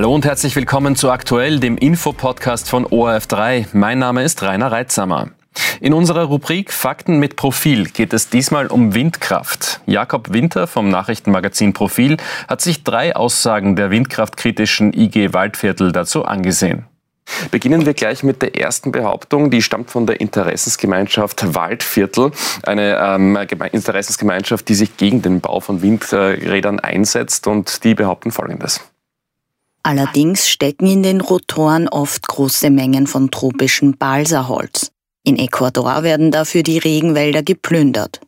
[0.00, 3.66] Hallo und herzlich willkommen zu Aktuell, dem Infopodcast von ORF3.
[3.74, 5.28] Mein Name ist Rainer Reitsamer.
[5.82, 9.82] In unserer Rubrik Fakten mit Profil geht es diesmal um Windkraft.
[9.84, 12.16] Jakob Winter vom Nachrichtenmagazin Profil
[12.48, 16.86] hat sich drei Aussagen der windkraftkritischen IG Waldviertel dazu angesehen.
[17.50, 19.50] Beginnen wir gleich mit der ersten Behauptung.
[19.50, 22.32] Die stammt von der Interessensgemeinschaft Waldviertel,
[22.62, 28.80] eine ähm, Interessensgemeinschaft, die sich gegen den Bau von Windrädern einsetzt und die behaupten Folgendes.
[29.90, 34.92] Allerdings stecken in den Rotoren oft große Mengen von tropischem Balsaholz.
[35.24, 38.20] In Ecuador werden dafür die Regenwälder geplündert.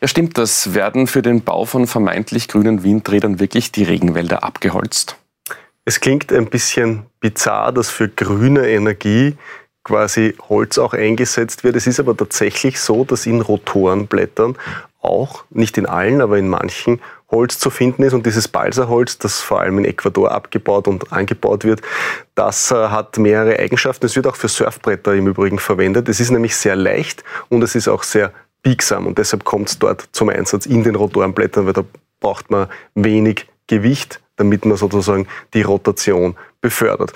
[0.00, 0.74] Ja, stimmt das?
[0.74, 5.14] Werden für den Bau von vermeintlich grünen Windrädern wirklich die Regenwälder abgeholzt?
[5.84, 9.36] Es klingt ein bisschen bizarr, dass für grüne Energie
[9.84, 11.76] quasi Holz auch eingesetzt wird.
[11.76, 14.56] Es ist aber tatsächlich so, dass in Rotorenblättern
[15.04, 17.00] auch, nicht in allen, aber in manchen,
[17.30, 18.12] Holz zu finden ist.
[18.12, 21.82] Und dieses Balsaholz, das vor allem in Ecuador abgebaut und angebaut wird,
[22.34, 24.06] das äh, hat mehrere Eigenschaften.
[24.06, 26.08] Es wird auch für Surfbretter im Übrigen verwendet.
[26.08, 29.06] Es ist nämlich sehr leicht und es ist auch sehr biegsam.
[29.06, 31.84] Und deshalb kommt es dort zum Einsatz in den Rotorenblättern, weil da
[32.20, 37.12] braucht man wenig Gewicht, damit man sozusagen die Rotation befördert.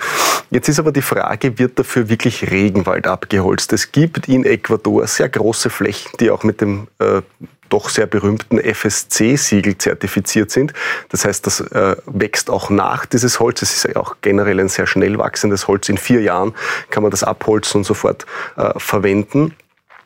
[0.51, 3.73] Jetzt ist aber die Frage, wird dafür wirklich Regenwald abgeholzt?
[3.73, 7.21] Es gibt in Ecuador sehr große Flächen, die auch mit dem äh,
[7.69, 10.73] doch sehr berühmten FSC-Siegel zertifiziert sind.
[11.09, 13.61] Das heißt, das äh, wächst auch nach dieses Holz.
[13.61, 15.89] Es ist ja auch generell ein sehr schnell wachsendes Holz.
[15.89, 16.53] In vier Jahren
[16.89, 18.25] kann man das abholzen und sofort
[18.57, 19.55] äh, verwenden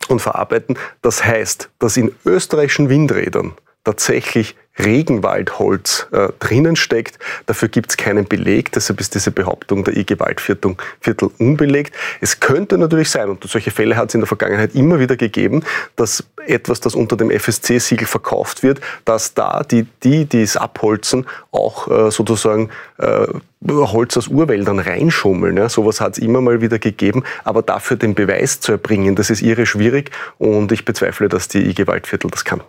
[0.09, 0.77] und verarbeiten.
[1.01, 3.53] Das heißt, dass in österreichischen Windrädern
[3.83, 7.19] tatsächlich Regenwaldholz äh, drinnen steckt.
[7.45, 11.95] Dafür gibt es keinen Beleg, deshalb ist diese Behauptung der IG Waldviertel Viertel unbelegt.
[12.21, 15.63] Es könnte natürlich sein, und solche Fälle hat es in der Vergangenheit immer wieder gegeben,
[15.95, 21.25] dass etwas, das unter dem FSC-Siegel verkauft wird, dass da die, die, die es abholzen,
[21.51, 23.27] auch äh, sozusagen äh,
[23.67, 25.55] Holz aus Urwäldern reinschummeln.
[25.57, 29.29] Ja, sowas hat es immer mal wieder gegeben, aber dafür den Beweis zu erbringen, das
[29.29, 32.61] ist irre schwierig und ich bezweifle, dass die IG Waldviertel das kann.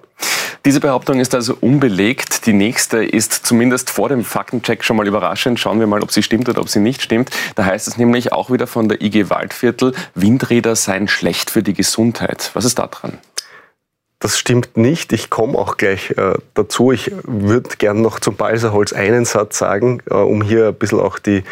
[0.65, 2.47] Diese Behauptung ist also unbelegt.
[2.47, 5.61] Die nächste ist zumindest vor dem Faktencheck schon mal überraschend.
[5.61, 7.29] Schauen wir mal, ob sie stimmt oder ob sie nicht stimmt.
[7.55, 11.75] Da heißt es nämlich auch wieder von der IG Waldviertel, Windräder seien schlecht für die
[11.75, 12.51] Gesundheit.
[12.55, 13.19] Was ist da dran?
[14.21, 15.13] Das stimmt nicht.
[15.13, 16.93] Ich komme auch gleich äh, dazu.
[16.93, 21.19] Ich würde gern noch zum Balsaholz einen Satz sagen, äh, um hier ein bisschen auch
[21.19, 21.45] die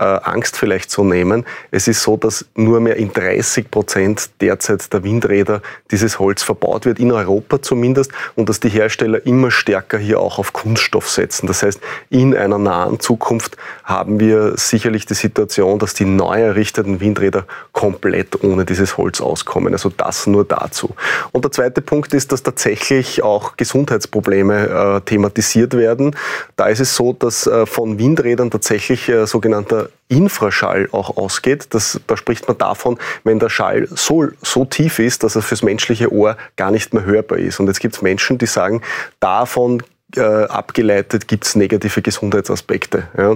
[0.00, 1.44] äh, Angst vielleicht zu nehmen.
[1.70, 6.86] Es ist so, dass nur mehr in 30 Prozent derzeit der Windräder dieses Holz verbaut
[6.86, 11.46] wird, in Europa zumindest, und dass die Hersteller immer stärker hier auch auf Kunststoff setzen.
[11.46, 17.00] Das heißt, in einer nahen Zukunft haben wir sicherlich die Situation, dass die neu errichteten
[17.00, 19.74] Windräder komplett ohne dieses Holz auskommen.
[19.74, 20.94] Also das nur dazu.
[21.32, 26.16] Und der zweite Punkt ist, dass tatsächlich auch Gesundheitsprobleme äh, thematisiert werden.
[26.56, 31.68] Da ist es so, dass äh, von Windrädern tatsächlich äh, sogenannter Infraschall auch ausgeht.
[31.70, 35.62] Das, da spricht man davon, wenn der Schall so, so tief ist, dass er fürs
[35.62, 37.60] menschliche Ohr gar nicht mehr hörbar ist.
[37.60, 38.82] Und jetzt gibt es Menschen, die sagen,
[39.20, 39.82] davon
[40.16, 43.04] äh, abgeleitet gibt es negative Gesundheitsaspekte.
[43.16, 43.32] Ja.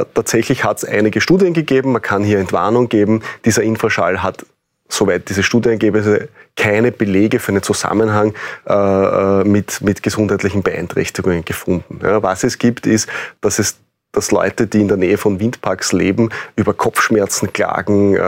[0.00, 3.22] Äh, tatsächlich hat es einige Studien gegeben, man kann hier Entwarnung geben.
[3.44, 4.44] Dieser Infraschall hat
[4.88, 8.34] soweit diese Studienergebnisse keine Belege für einen Zusammenhang
[8.66, 12.00] äh, äh mit, mit gesundheitlichen Beeinträchtigungen gefunden.
[12.02, 13.08] Ja, was es gibt, ist,
[13.40, 13.76] dass es
[14.12, 18.18] dass Leute, die in der Nähe von Windparks leben, über Kopfschmerzen klagen, äh,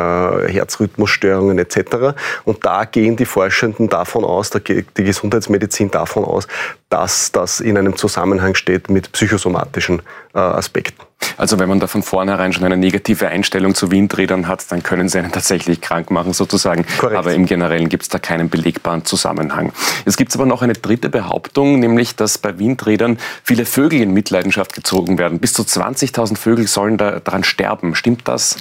[0.48, 2.16] Herzrhythmusstörungen etc.
[2.44, 6.46] Und da gehen die Forschenden davon aus, die Gesundheitsmedizin davon aus,
[6.88, 10.02] dass das in einem Zusammenhang steht mit psychosomatischen
[10.34, 11.09] äh, Aspekten.
[11.36, 15.08] Also wenn man da von vornherein schon eine negative Einstellung zu Windrädern hat, dann können
[15.08, 16.84] sie einen tatsächlich krank machen sozusagen.
[16.98, 17.18] Korrekt.
[17.18, 19.72] Aber im Generellen gibt es da keinen belegbaren Zusammenhang.
[20.04, 24.74] Es gibt aber noch eine dritte Behauptung, nämlich dass bei Windrädern viele Vögel in Mitleidenschaft
[24.74, 25.38] gezogen werden.
[25.38, 27.94] Bis zu 20.000 Vögel sollen da daran sterben.
[27.94, 28.56] Stimmt das?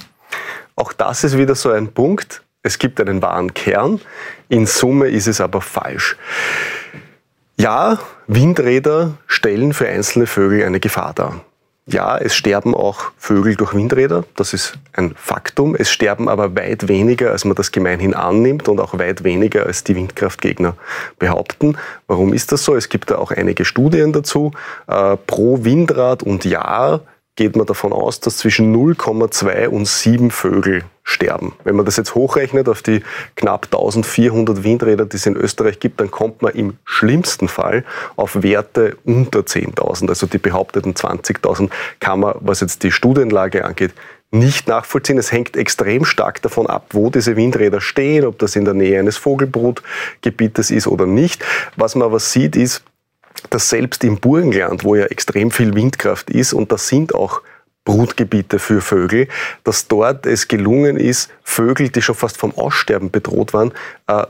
[0.76, 2.42] Auch das ist wieder so ein Punkt.
[2.62, 4.00] Es gibt einen wahren Kern.
[4.48, 6.16] In Summe ist es aber falsch.
[7.56, 11.44] Ja, Windräder stellen für einzelne Vögel eine Gefahr dar.
[11.92, 15.74] Ja, es sterben auch Vögel durch Windräder, das ist ein Faktum.
[15.74, 19.82] Es sterben aber weit weniger, als man das gemeinhin annimmt und auch weit weniger, als
[19.82, 20.76] die Windkraftgegner
[21.18, 21.76] behaupten.
[22.06, 22.76] Warum ist das so?
[22.76, 24.52] Es gibt da auch einige Studien dazu.
[24.86, 27.00] Äh, pro Windrad und Jahr
[27.34, 31.52] geht man davon aus, dass zwischen 0,2 und 7 Vögel sterben.
[31.64, 33.02] Wenn man das jetzt hochrechnet auf die
[33.36, 37.84] knapp 1400 Windräder, die es in Österreich gibt, dann kommt man im schlimmsten Fall
[38.16, 40.08] auf Werte unter 10.000.
[40.08, 43.92] Also die behaupteten 20.000 kann man, was jetzt die Studienlage angeht,
[44.30, 45.18] nicht nachvollziehen.
[45.18, 48.98] Es hängt extrem stark davon ab, wo diese Windräder stehen, ob das in der Nähe
[49.00, 51.44] eines Vogelbrutgebietes ist oder nicht.
[51.76, 52.84] Was man aber sieht, ist,
[53.50, 57.42] dass selbst im Burgenland, wo ja extrem viel Windkraft ist, und das sind auch
[57.84, 59.28] Brutgebiete für Vögel,
[59.64, 63.72] dass dort es gelungen ist, Vögel, die schon fast vom Aussterben bedroht waren,
[64.06, 64.26] äh,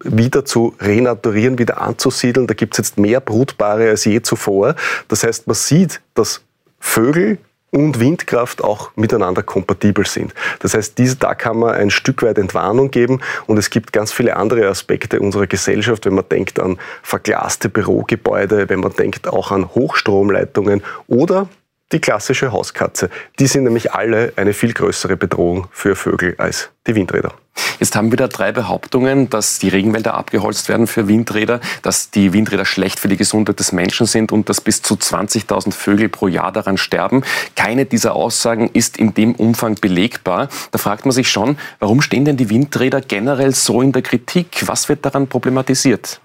[0.00, 2.46] wieder zu renaturieren, wieder anzusiedeln.
[2.46, 4.76] Da gibt es jetzt mehr Brutpaare als je zuvor.
[5.08, 6.42] Das heißt, man sieht, dass
[6.78, 7.38] Vögel
[7.74, 10.32] und Windkraft auch miteinander kompatibel sind.
[10.60, 14.12] Das heißt, diese, da kann man ein Stück weit Entwarnung geben und es gibt ganz
[14.12, 19.50] viele andere Aspekte unserer Gesellschaft, wenn man denkt an verglaste Bürogebäude, wenn man denkt auch
[19.50, 21.48] an Hochstromleitungen oder
[21.94, 23.08] die klassische Hauskatze.
[23.38, 27.32] Die sind nämlich alle eine viel größere Bedrohung für Vögel als die Windräder.
[27.78, 32.32] Jetzt haben wir da drei Behauptungen, dass die Regenwälder abgeholzt werden für Windräder, dass die
[32.32, 36.26] Windräder schlecht für die Gesundheit des Menschen sind und dass bis zu 20.000 Vögel pro
[36.26, 37.22] Jahr daran sterben.
[37.54, 40.48] Keine dieser Aussagen ist in dem Umfang belegbar.
[40.72, 44.66] Da fragt man sich schon, warum stehen denn die Windräder generell so in der Kritik?
[44.66, 46.20] Was wird daran problematisiert?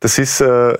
[0.00, 0.76] Das ist äh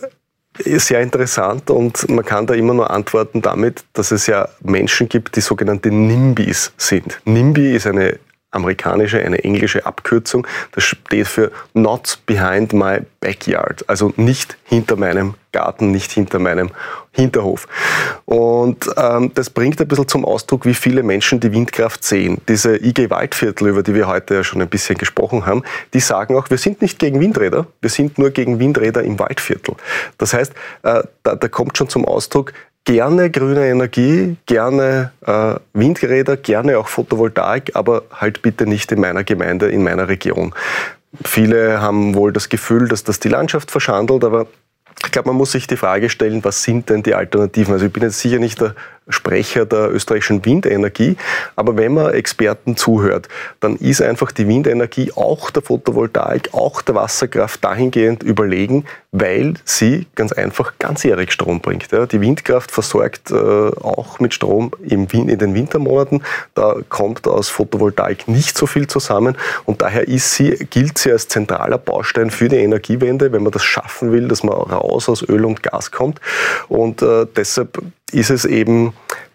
[0.59, 5.37] sehr interessant und man kann da immer nur antworten damit, dass es ja Menschen gibt,
[5.37, 7.21] die sogenannte NIMBYs sind.
[7.25, 8.19] NIMBY ist eine
[8.53, 10.47] amerikanische, eine englische Abkürzung.
[10.73, 16.71] Das steht für Not Behind My Backyard, also nicht hinter meinem Garten, nicht hinter meinem
[17.13, 17.69] Hinterhof.
[18.25, 22.41] Und ähm, das bringt ein bisschen zum Ausdruck, wie viele Menschen die Windkraft sehen.
[22.49, 25.63] Diese IG Waldviertel, über die wir heute ja schon ein bisschen gesprochen haben,
[25.93, 29.77] die sagen auch, wir sind nicht gegen Windräder, wir sind nur gegen Windräder im Waldviertel.
[30.19, 30.53] Das heißt,
[30.83, 36.89] äh, da, da kommt schon zum Ausdruck, gerne grüne Energie, gerne äh, Windräder, gerne auch
[36.89, 40.55] Photovoltaik, aber halt bitte nicht in meiner Gemeinde, in meiner Region.
[41.25, 44.47] Viele haben wohl das Gefühl, dass das die Landschaft verschandelt, aber
[45.05, 47.73] ich glaube, man muss sich die Frage stellen, was sind denn die Alternativen?
[47.75, 48.75] Also ich bin jetzt sicher nicht der
[49.09, 51.17] Sprecher der österreichischen Windenergie,
[51.57, 53.29] aber wenn man Experten zuhört,
[53.61, 60.07] dann ist einfach die Windenergie, auch der Photovoltaik, auch der Wasserkraft dahingehend überlegen, weil sie
[60.15, 61.89] ganz einfach ganzjährig Strom bringt.
[61.93, 66.23] Die Windkraft versorgt äh, auch mit Strom in den Wintermonaten.
[66.55, 71.29] Da kommt aus Photovoltaik nicht so viel zusammen und daher ist sie, gilt sie als
[71.29, 75.45] zentraler Baustein für die Energiewende, wenn man das schaffen will, dass man raus aus Öl
[75.45, 76.21] und Gas kommt.
[76.69, 78.95] Und äh, deshalb ist es eben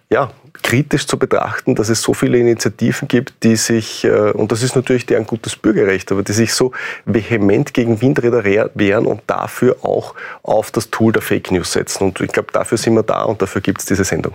[0.10, 0.32] ja,
[0.64, 4.76] kritisch zu betrachten, dass es so viele Initiativen gibt, die sich, äh, und das ist
[4.76, 6.72] natürlich deren gutes Bürgerrecht, aber die sich so
[7.06, 12.04] vehement gegen Windräder wehren und dafür auch auf das Tool der Fake News setzen.
[12.06, 14.34] Und ich glaube, dafür sind wir da und dafür gibt es diese Sendung.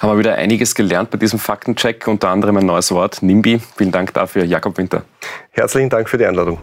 [0.00, 3.60] Haben wir wieder einiges gelernt bei diesem Faktencheck, unter anderem ein neues Wort, NIMBY.
[3.76, 5.04] Vielen Dank dafür, Jakob Winter.
[5.50, 6.58] Herzlichen Dank für die Einladung.